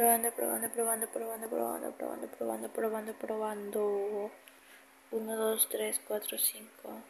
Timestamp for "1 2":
5.10-5.66